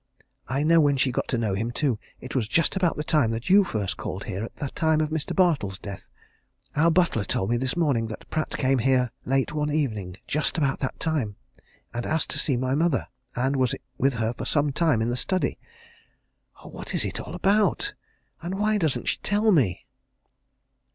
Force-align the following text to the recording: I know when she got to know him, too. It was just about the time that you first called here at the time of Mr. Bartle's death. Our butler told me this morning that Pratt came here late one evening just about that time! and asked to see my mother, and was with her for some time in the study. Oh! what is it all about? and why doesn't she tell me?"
I 0.47 0.63
know 0.63 0.79
when 0.81 0.97
she 0.97 1.11
got 1.11 1.27
to 1.27 1.37
know 1.37 1.53
him, 1.53 1.69
too. 1.69 1.99
It 2.19 2.33
was 2.35 2.47
just 2.47 2.75
about 2.75 2.97
the 2.97 3.03
time 3.03 3.29
that 3.29 3.51
you 3.51 3.63
first 3.63 3.97
called 3.97 4.23
here 4.23 4.43
at 4.43 4.55
the 4.55 4.69
time 4.69 4.99
of 4.99 5.11
Mr. 5.11 5.35
Bartle's 5.35 5.77
death. 5.77 6.09
Our 6.75 6.89
butler 6.89 7.23
told 7.23 7.51
me 7.51 7.57
this 7.57 7.77
morning 7.77 8.07
that 8.07 8.27
Pratt 8.31 8.49
came 8.57 8.79
here 8.79 9.11
late 9.25 9.53
one 9.53 9.69
evening 9.69 10.17
just 10.25 10.57
about 10.57 10.79
that 10.79 10.99
time! 10.99 11.35
and 11.93 12.07
asked 12.07 12.31
to 12.31 12.39
see 12.39 12.57
my 12.57 12.73
mother, 12.73 13.09
and 13.35 13.57
was 13.57 13.75
with 13.99 14.15
her 14.15 14.33
for 14.33 14.45
some 14.45 14.71
time 14.71 15.03
in 15.03 15.09
the 15.09 15.15
study. 15.15 15.59
Oh! 16.63 16.69
what 16.69 16.95
is 16.95 17.05
it 17.05 17.19
all 17.19 17.35
about? 17.35 17.93
and 18.41 18.55
why 18.57 18.79
doesn't 18.79 19.07
she 19.07 19.19
tell 19.19 19.51
me?" 19.51 19.85